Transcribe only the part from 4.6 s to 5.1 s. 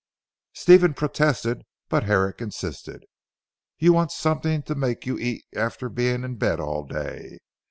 to make